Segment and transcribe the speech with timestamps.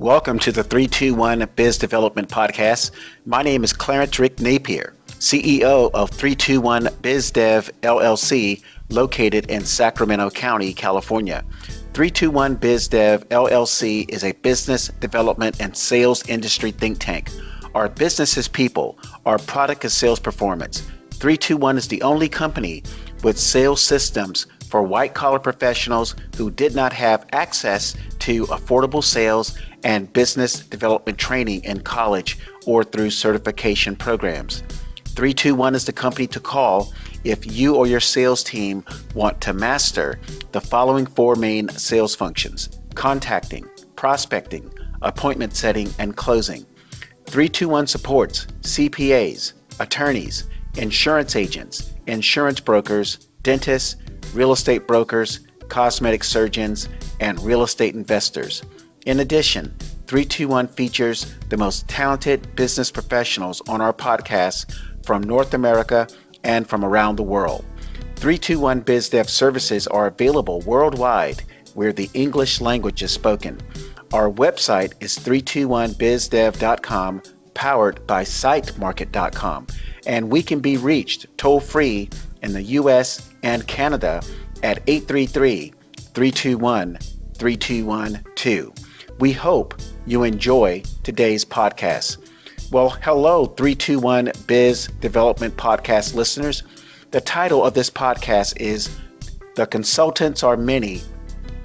[0.00, 2.90] Welcome to the 321 Biz Development Podcast.
[3.26, 10.30] My name is Clarence Rick Napier, CEO of 321 Biz Dev LLC, located in Sacramento
[10.30, 11.44] County, California.
[11.92, 17.28] 321 Biz Dev LLC is a business development and sales industry think tank.
[17.74, 20.80] Our business is people, our product is sales performance.
[21.10, 22.82] 321 is the only company
[23.22, 29.58] with sales systems for white collar professionals who did not have access to affordable sales
[29.82, 34.62] and business development training in college or through certification programs.
[35.06, 36.92] 321 is the company to call
[37.24, 40.20] if you or your sales team want to master
[40.52, 44.70] the following four main sales functions contacting, prospecting,
[45.02, 46.64] appointment setting, and closing.
[47.26, 53.96] 321 supports CPAs, attorneys, insurance agents, insurance brokers, dentists,
[54.34, 56.88] real estate brokers, cosmetic surgeons,
[57.20, 58.62] and real estate investors.
[59.06, 59.74] In addition,
[60.06, 66.08] 321 features the most talented business professionals on our podcast from North America
[66.44, 67.64] and from around the world.
[68.16, 71.42] 321 BizDev services are available worldwide
[71.74, 73.58] where the English language is spoken.
[74.12, 77.22] Our website is 321bizdev.com,
[77.54, 79.66] powered by sitemarket.com,
[80.06, 82.10] and we can be reached toll free
[82.42, 84.22] in the US and Canada
[84.62, 85.72] at 833
[86.14, 86.98] 321
[87.34, 88.72] 3212.
[89.18, 89.74] We hope
[90.06, 92.18] you enjoy today's podcast.
[92.70, 96.62] Well, hello, 321 Biz Development Podcast listeners.
[97.10, 98.88] The title of this podcast is
[99.56, 101.02] The Consultants Are Many,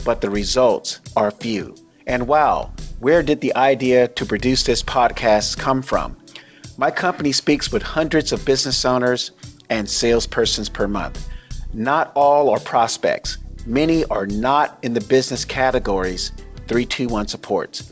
[0.03, 1.75] but the Results Are Few.
[2.07, 6.17] And wow, where did the idea to produce this podcast come from?
[6.77, 9.31] My company speaks with hundreds of business owners
[9.69, 11.29] and salespersons per month.
[11.75, 13.37] Not all are prospects.
[13.65, 16.31] Many are not in the business categories
[16.69, 17.91] 321 supports.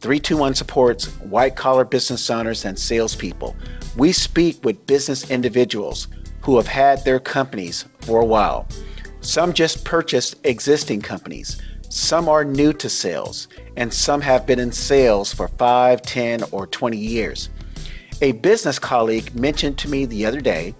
[0.00, 3.56] 321 supports white collar business owners and salespeople.
[3.96, 6.06] We speak with business individuals
[6.40, 8.68] who have had their companies for a while.
[9.22, 11.60] Some just purchased existing companies.
[11.88, 16.68] Some are new to sales, and some have been in sales for 5, 10, or
[16.68, 17.48] 20 years.
[18.22, 20.76] A business colleague mentioned to me the other day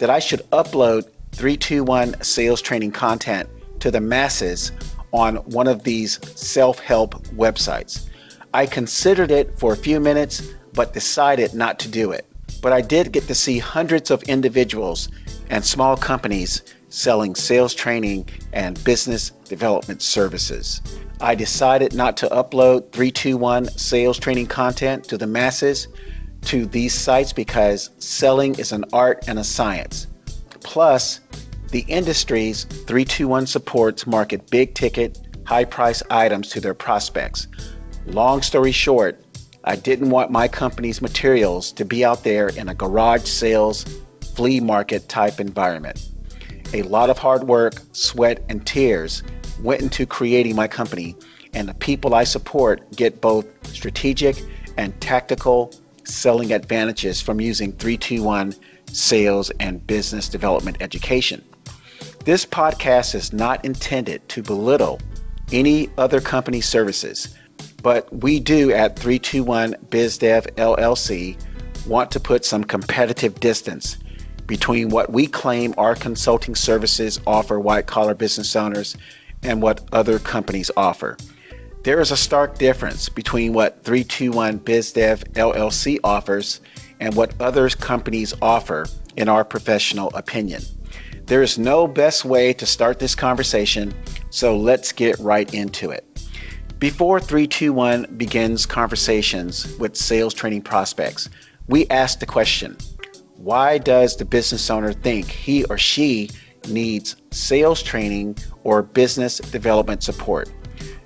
[0.00, 3.48] that I should upload 321 sales training content
[3.80, 4.72] to the masses
[5.12, 8.08] on one of these self help websites.
[8.52, 12.26] I considered it for a few minutes, but decided not to do it.
[12.62, 15.08] But I did get to see hundreds of individuals
[15.50, 20.80] and small companies selling sales training and business development services.
[21.20, 25.88] I decided not to upload 321 sales training content to the masses
[26.42, 30.06] to these sites because selling is an art and a science.
[30.64, 31.20] Plus,
[31.70, 37.46] the industries 321 supports market big ticket, high price items to their prospects.
[38.06, 39.24] Long story short,
[39.64, 43.84] I didn't want my company's materials to be out there in a garage sales,
[44.34, 46.08] flea market type environment.
[46.72, 49.22] A lot of hard work, sweat, and tears
[49.62, 51.14] went into creating my company,
[51.54, 54.42] and the people I support get both strategic
[54.76, 55.72] and tactical
[56.04, 58.54] selling advantages from using 321
[58.94, 61.44] sales and business development education.
[62.24, 65.00] This podcast is not intended to belittle
[65.52, 67.34] any other company services
[67.84, 71.36] but we do at 321 BizDev LLC
[71.86, 73.98] want to put some competitive distance
[74.46, 78.96] between what we claim our consulting services offer white collar business owners
[79.42, 81.18] and what other companies offer.
[81.82, 86.62] There is a stark difference between what 321 BizDev LLC offers
[87.00, 90.62] and what other companies offer, in our professional opinion.
[91.26, 93.94] There is no best way to start this conversation,
[94.30, 96.04] so let's get right into it.
[96.78, 101.30] Before 321 begins conversations with sales training prospects,
[101.68, 102.76] we ask the question
[103.36, 106.30] why does the business owner think he or she
[106.68, 110.50] needs sales training or business development support?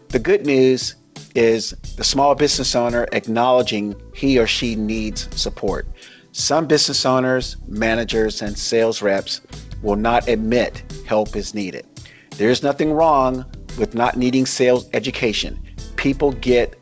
[0.09, 0.97] The good news
[1.39, 5.87] is the small business owner acknowledging he or she needs support.
[6.33, 9.41] Some business owners, managers, and sales reps
[9.81, 11.87] will not admit help is needed.
[12.31, 13.45] There's nothing wrong
[13.79, 15.61] with not needing sales education
[15.95, 16.75] people get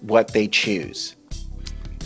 [0.00, 1.16] what they choose.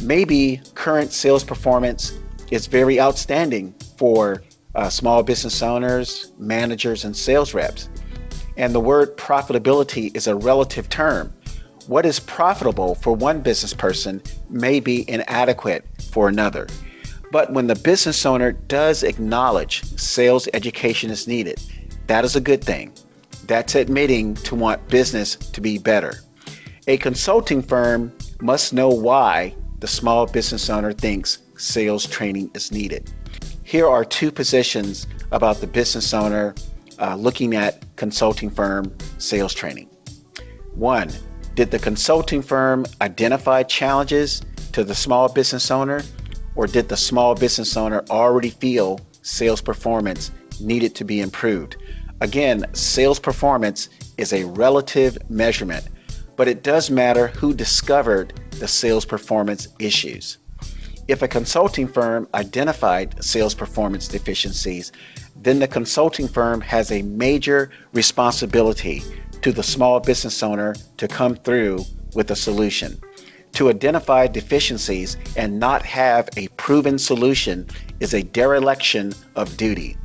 [0.00, 2.16] Maybe current sales performance
[2.52, 4.44] is very outstanding for
[4.76, 7.88] uh, small business owners, managers, and sales reps.
[8.56, 11.32] And the word profitability is a relative term.
[11.86, 16.66] What is profitable for one business person may be inadequate for another.
[17.30, 21.60] But when the business owner does acknowledge sales education is needed,
[22.08, 22.92] that is a good thing.
[23.46, 26.14] That's admitting to want business to be better.
[26.88, 33.12] A consulting firm must know why the small business owner thinks sales training is needed.
[33.62, 36.56] Here are two positions about the business owner
[36.98, 39.88] uh, looking at consulting firm sales training.
[40.74, 41.10] One,
[41.56, 44.43] did the consulting firm identify challenges
[44.73, 46.03] to the small business owner,
[46.55, 50.31] or did the small business owner already feel sales performance
[50.61, 51.79] needed to be improved?
[52.20, 53.88] Again, sales performance
[54.19, 55.88] is a relative measurement,
[56.37, 60.37] but it does matter who discovered the sales performance issues.
[61.08, 64.93] If a consulting firm identified sales performance deficiencies,
[65.37, 69.03] then the consulting firm has a major responsibility
[69.46, 71.84] to the small business owner to come through
[72.16, 73.00] with a solution.
[73.52, 77.64] To identify deficiencies and not have a proven solution
[78.00, 79.96] is a dereliction of duty.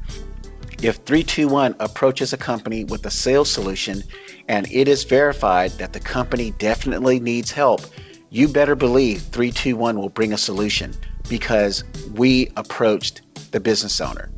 [0.83, 4.03] If 321 approaches a company with a sales solution
[4.47, 7.81] and it is verified that the company definitely needs help,
[8.29, 10.93] you better believe 321 will bring a solution
[11.27, 11.83] because
[12.13, 14.29] we approached the business owner.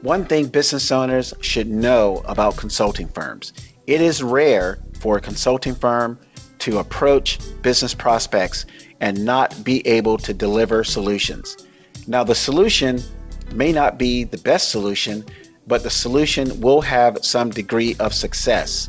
[0.00, 3.52] One thing business owners should know about consulting firms
[3.86, 6.18] it is rare for a consulting firm
[6.58, 8.66] to approach business prospects
[9.00, 11.56] and not be able to deliver solutions.
[12.06, 13.02] Now, the solution
[13.52, 15.24] may not be the best solution,
[15.66, 18.88] but the solution will have some degree of success.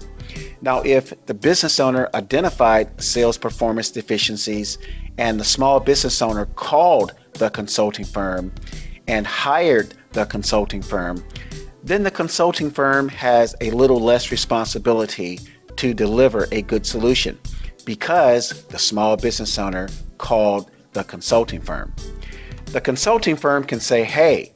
[0.61, 4.77] Now, if the business owner identified sales performance deficiencies
[5.17, 8.53] and the small business owner called the consulting firm
[9.07, 11.23] and hired the consulting firm,
[11.83, 15.39] then the consulting firm has a little less responsibility
[15.77, 17.39] to deliver a good solution
[17.85, 21.93] because the small business owner called the consulting firm.
[22.67, 24.53] The consulting firm can say, Hey,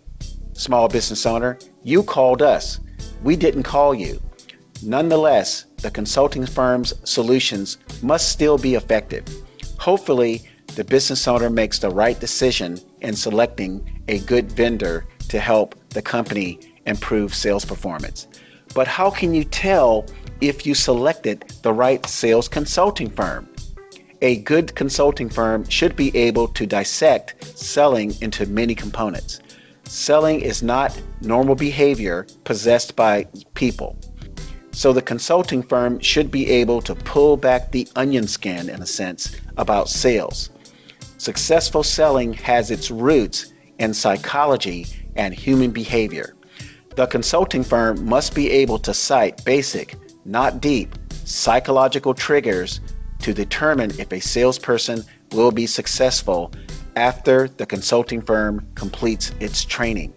[0.53, 2.79] small business owner, you called us.
[3.23, 4.21] We didn't call you.
[4.83, 9.25] Nonetheless, the consulting firm's solutions must still be effective.
[9.79, 15.75] Hopefully, the business owner makes the right decision in selecting a good vendor to help
[15.95, 18.27] the company improve sales performance.
[18.75, 20.05] But how can you tell
[20.41, 23.49] if you selected the right sales consulting firm?
[24.21, 29.39] A good consulting firm should be able to dissect selling into many components.
[29.85, 33.97] Selling is not normal behavior possessed by people.
[34.71, 38.85] So the consulting firm should be able to pull back the onion skin, in a
[38.85, 40.49] sense, about sales.
[41.17, 46.35] Successful selling has its roots in psychology and human behavior.
[46.95, 50.95] The consulting firm must be able to cite basic, not deep,
[51.25, 52.79] psychological triggers
[53.19, 56.51] to determine if a salesperson will be successful
[56.95, 60.13] after the consulting firm completes its training.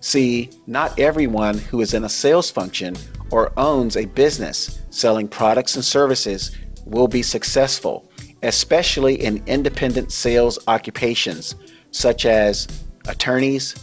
[0.00, 2.96] See, not everyone who is in a sales function
[3.30, 8.10] or owns a business selling products and services will be successful,
[8.42, 11.54] especially in independent sales occupations
[11.92, 12.66] such as
[13.06, 13.74] attorneys,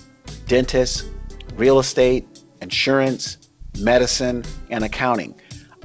[0.49, 1.07] dentists,
[1.55, 2.27] real estate,
[2.61, 3.37] insurance,
[3.79, 5.33] medicine, and accounting.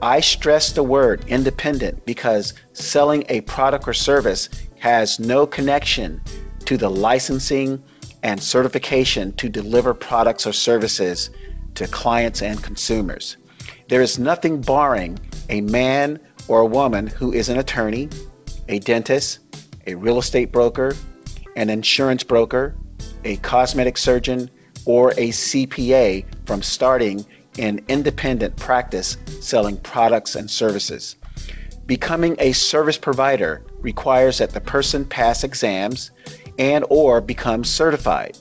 [0.02, 4.48] I stress the word independent because selling a product or service
[4.80, 6.20] has no connection
[6.64, 7.82] to the licensing
[8.22, 11.30] and certification to deliver products or services
[11.74, 13.36] to clients and consumers.
[13.88, 15.18] There is nothing barring
[15.50, 16.18] a man
[16.48, 18.08] or a woman who is an attorney,
[18.68, 19.40] a dentist,
[19.86, 20.94] a real estate broker,
[21.54, 22.74] an insurance broker,
[23.24, 24.50] a cosmetic surgeon,
[24.86, 27.24] or a CPA from starting
[27.58, 31.16] an independent practice selling products and services.
[31.86, 36.10] Becoming a service provider requires that the person pass exams
[36.58, 38.38] and or become certified.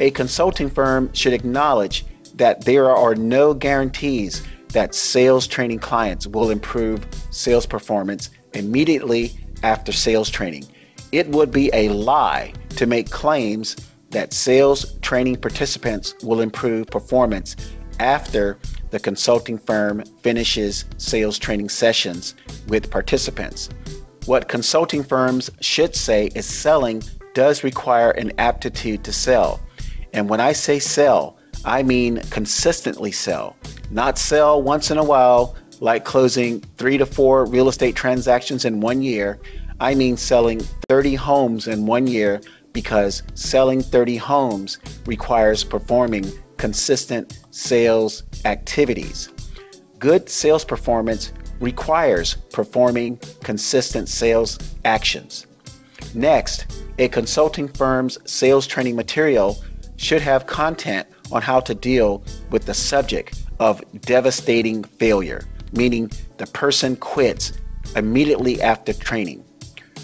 [0.00, 6.50] A consulting firm should acknowledge that there are no guarantees that sales training clients will
[6.50, 10.66] improve sales performance immediately after sales training.
[11.12, 13.76] It would be a lie to make claims
[14.10, 17.56] that sales training participants will improve performance
[17.98, 18.58] after
[18.90, 22.34] the consulting firm finishes sales training sessions
[22.68, 23.68] with participants.
[24.26, 27.02] What consulting firms should say is selling
[27.34, 29.60] does require an aptitude to sell.
[30.12, 33.56] And when I say sell, I mean consistently sell,
[33.90, 38.80] not sell once in a while, like closing three to four real estate transactions in
[38.80, 39.38] one year.
[39.78, 42.40] I mean selling 30 homes in one year
[42.76, 49.30] because selling 30 homes requires performing consistent sales activities.
[49.98, 55.46] Good sales performance requires performing consistent sales actions.
[56.12, 56.66] Next,
[56.98, 59.56] a consulting firm's sales training material
[59.96, 65.40] should have content on how to deal with the subject of devastating failure,
[65.72, 67.54] meaning the person quits
[67.96, 69.42] immediately after training,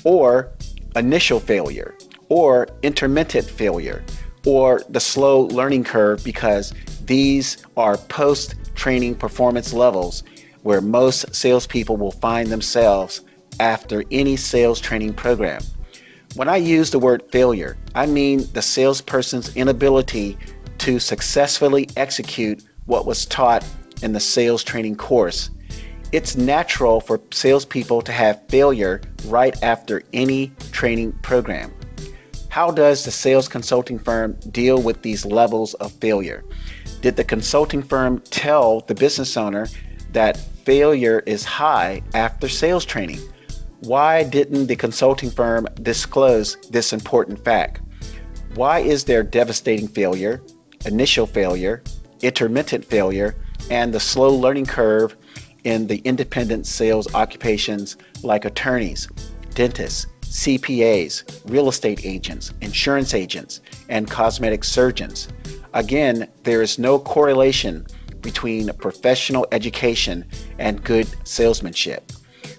[0.05, 0.51] or
[0.97, 1.95] initial failure,
[2.33, 4.03] or intermittent failure,
[4.47, 6.73] or the slow learning curve because
[7.05, 10.23] these are post training performance levels
[10.63, 13.21] where most salespeople will find themselves
[13.61, 15.61] after any sales training program.
[16.35, 20.39] When I use the word failure, I mean the salesperson's inability
[20.79, 23.63] to successfully execute what was taught
[24.03, 25.51] in the sales training course.
[26.13, 31.71] It's natural for salespeople to have failure right after any training program.
[32.53, 36.45] How does the sales consulting firm deal with these levels of failure?
[37.01, 39.69] Did the consulting firm tell the business owner
[40.13, 43.21] that failure is high after sales training?
[43.81, 47.81] Why didn't the consulting firm disclose this important fact?
[48.55, 50.43] Why is there devastating failure,
[50.85, 51.83] initial failure,
[52.21, 53.35] intermittent failure,
[53.71, 55.17] and the slow learning curve
[55.65, 59.09] in the independent sales occupations like attorneys,
[59.55, 65.29] dentists, CPAs, real estate agents, insurance agents, and cosmetic surgeons.
[65.75, 67.87] Again, there is no correlation
[68.23, 70.25] between professional education
[70.59, 72.11] and good salesmanship.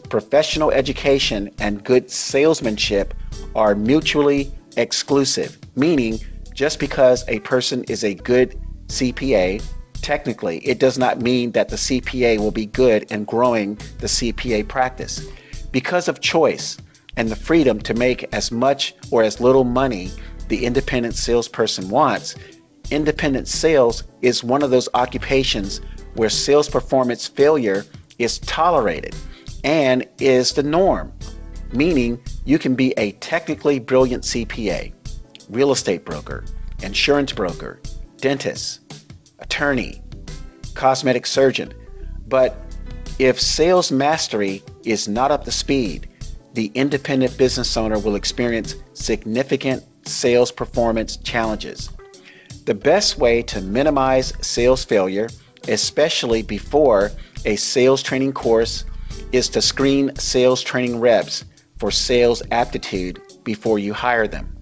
[0.10, 3.14] Professional education and good salesmanship
[3.56, 6.20] are mutually exclusive, meaning
[6.54, 8.56] just because a person is a good
[8.88, 9.62] CPA
[10.04, 14.68] Technically, it does not mean that the CPA will be good in growing the CPA
[14.68, 15.26] practice.
[15.72, 16.78] Because of choice
[17.18, 20.12] and the freedom to make as much or as little money
[20.48, 22.36] the independent salesperson wants,
[22.92, 25.82] independent sales is one of those occupations
[26.16, 27.86] where sales performance failure
[28.20, 29.16] is tolerated
[29.64, 31.12] and is the norm,
[31.72, 34.94] meaning you can be a technically brilliant CPA,
[35.50, 36.44] real estate broker,
[36.82, 37.80] insurance broker,
[38.18, 38.82] dentist,
[39.40, 40.02] attorney,
[40.76, 41.74] cosmetic surgeon.
[42.28, 42.58] But
[43.20, 46.10] if sales mastery is not up to speed,
[46.54, 51.90] the independent business owner will experience significant sales performance challenges.
[52.66, 55.30] The best way to minimize sales failure,
[55.68, 57.12] especially before
[57.46, 58.86] a sales training course,
[59.32, 61.44] is to screen sales training reps
[61.78, 64.56] for sales aptitude before you hire them.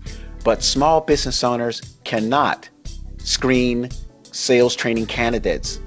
[0.44, 2.70] But small business owners cannot
[3.18, 3.90] screen
[4.24, 5.80] sales training candidates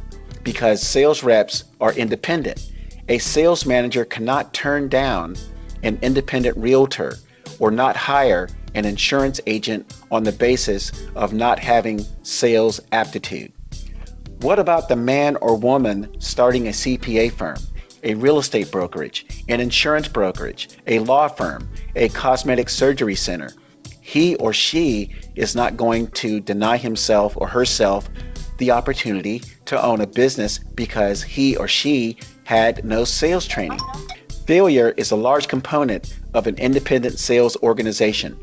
[0.44, 2.70] because sales reps are independent.
[3.08, 5.36] A sales manager cannot turn down
[5.84, 7.16] an independent realtor
[7.60, 13.52] or not hire an insurance agent on the basis of not having sales aptitude.
[14.40, 17.58] What about the man or woman starting a CPA firm,
[18.02, 23.50] a real estate brokerage, an insurance brokerage, a law firm, a cosmetic surgery center?
[24.00, 28.08] He or she is not going to deny himself or herself
[28.58, 33.80] the opportunity to own a business because he or she had no sales training.
[34.46, 38.38] Failure is a large component of an independent sales organization.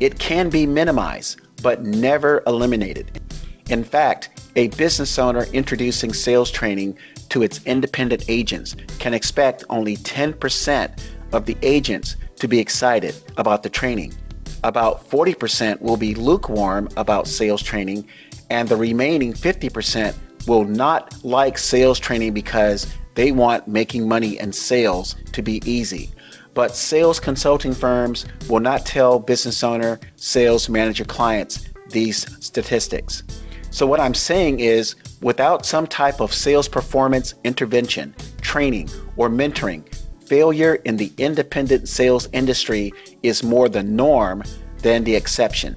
[0.00, 3.20] It can be minimized, but never eliminated.
[3.68, 6.96] In fact, a business owner introducing sales training
[7.28, 10.98] to its independent agents can expect only 10%
[11.32, 14.14] of the agents to be excited about the training.
[14.62, 18.08] About 40% will be lukewarm about sales training,
[18.48, 20.14] and the remaining 50%
[20.46, 26.10] will not like sales training because they want making money and sales to be easy.
[26.54, 33.22] But sales consulting firms will not tell business owner, sales manager clients these statistics.
[33.70, 39.82] So, what I'm saying is, without some type of sales performance intervention, training, or mentoring,
[40.24, 44.44] failure in the independent sales industry is more the norm
[44.78, 45.76] than the exception.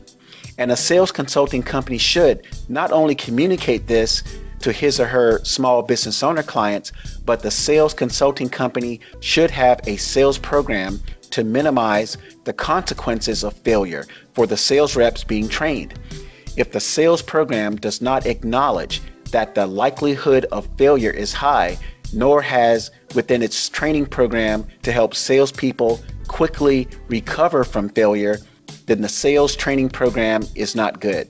[0.60, 4.24] And a sales consulting company should not only communicate this
[4.60, 6.92] to his or her small business owner clients,
[7.26, 11.00] but the sales consulting company should have a sales program
[11.32, 15.94] to minimize the consequences of failure for the sales reps being trained.
[16.56, 21.78] If the sales program does not acknowledge that the likelihood of failure is high,
[22.14, 28.38] nor has within its training program to help salespeople quickly recover from failure,
[28.86, 31.30] then the sales training program is not good.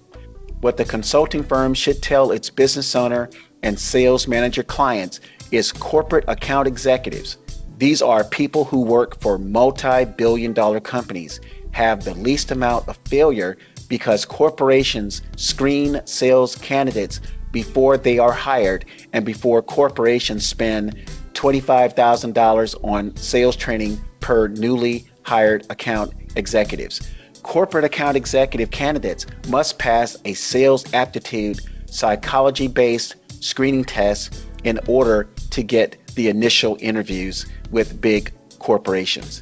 [0.61, 3.29] What the consulting firm should tell its business owner
[3.61, 5.19] and sales manager clients
[5.51, 7.37] is corporate account executives.
[7.77, 11.39] These are people who work for multi billion dollar companies,
[11.71, 13.55] have the least amount of failure
[13.87, 17.21] because corporations screen sales candidates
[17.51, 20.95] before they are hired and before corporations spend
[21.33, 26.99] $25,000 on sales training per newly hired account executives
[27.47, 35.29] corporate account executive candidates must pass a sales aptitude psychology based screening test in order
[35.49, 39.41] to get the initial interviews with big corporations.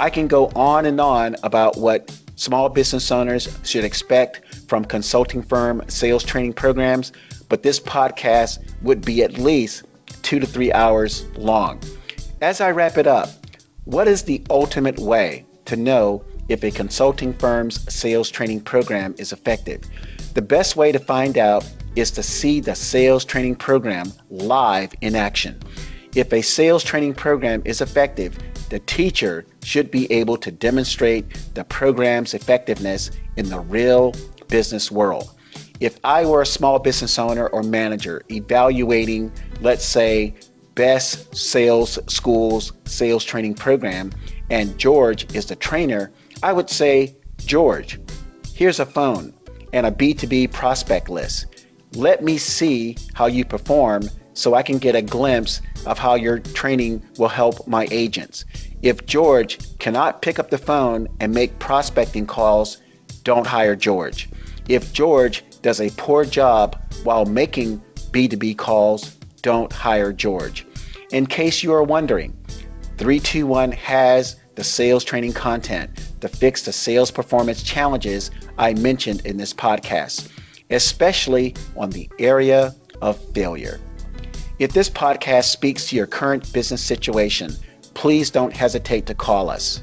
[0.00, 5.40] I can go on and on about what small business owners should expect from consulting
[5.40, 7.12] firm sales training programs,
[7.48, 9.84] but this podcast would be at least
[10.22, 11.80] two to three hours long.
[12.40, 13.28] As I wrap it up,
[13.84, 19.32] what is the ultimate way to know if a consulting firm's sales training program is
[19.32, 19.82] effective?
[20.34, 25.14] The best way to find out is to see the sales training program live in
[25.14, 25.60] action.
[26.14, 28.38] If a sales training program is effective,
[28.70, 34.14] the teacher should be able to demonstrate the program's effectiveness in the real
[34.48, 35.34] business world.
[35.80, 40.34] If I were a small business owner or manager evaluating, let's say,
[40.74, 44.12] best sales schools sales training program,
[44.50, 48.00] and George is the trainer, I would say, George,
[48.54, 49.32] here's a phone
[49.72, 51.66] and a B2B prospect list.
[51.94, 56.40] Let me see how you perform so I can get a glimpse of how your
[56.40, 58.44] training will help my agents.
[58.82, 62.82] If George cannot pick up the phone and make prospecting calls,
[63.22, 64.28] don't hire George.
[64.68, 70.66] If George does a poor job while making B2B calls, don't hire George.
[71.12, 72.36] In case you are wondering,
[72.98, 75.90] 321 has the sales training content
[76.24, 80.30] to fix the sales performance challenges I mentioned in this podcast,
[80.70, 83.78] especially on the area of failure.
[84.58, 87.52] If this podcast speaks to your current business situation,
[87.92, 89.82] please don't hesitate to call us.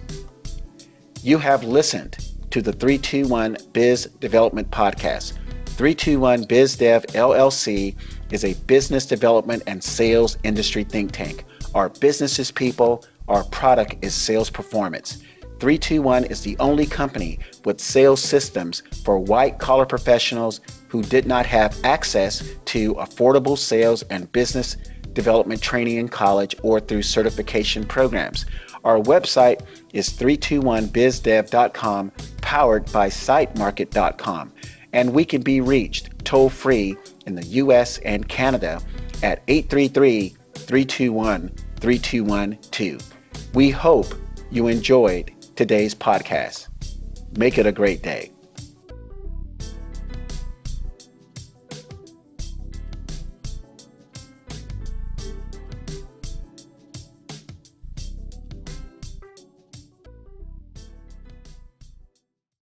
[1.21, 2.17] You have listened
[2.49, 5.33] to the 321 Biz Development Podcast.
[5.67, 7.95] 321 BizDev LLC
[8.31, 11.45] is a business development and sales industry think tank.
[11.75, 15.21] Our business is people, our product is sales performance.
[15.61, 21.45] 321 is the only company with sales systems for white collar professionals who did not
[21.45, 24.75] have access to affordable sales and business
[25.13, 28.47] development training in college or through certification programs.
[28.83, 29.61] Our website
[29.93, 34.53] is 321bizdev.com, powered by sitemarket.com,
[34.93, 38.81] and we can be reached toll free in the US and Canada
[39.21, 43.13] at 833 321 3212.
[43.53, 44.15] We hope
[44.49, 46.67] you enjoyed today's podcast.
[47.37, 48.31] Make it a great day.